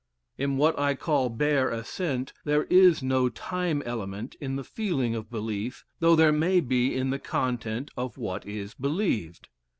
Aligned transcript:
In 0.35 0.57
what 0.57 0.79
I 0.79 0.95
call 0.95 1.29
bare 1.29 1.69
assent, 1.69 2.33
there 2.43 2.63
is 2.71 3.03
no 3.03 3.29
time 3.29 3.83
element 3.85 4.35
in 4.41 4.55
the 4.55 4.63
feeling 4.63 5.13
of 5.13 5.29
belief, 5.29 5.85
though 5.99 6.15
there 6.15 6.31
may 6.31 6.59
be 6.59 6.95
in 6.95 7.11
the 7.11 7.19
content 7.19 7.91
of 7.95 8.17
what 8.17 8.43
is 8.47 8.73
believed. 8.73 9.47